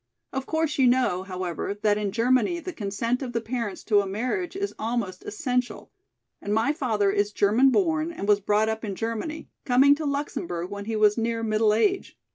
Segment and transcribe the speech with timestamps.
[0.33, 4.07] "Of course you know, however, that in Germany the consent of the parents to a
[4.07, 5.91] marriage is almost essential,
[6.41, 10.71] and my father is German born and was brought up in Germany, coming to Luxemburg
[10.71, 12.17] when he was near middle age.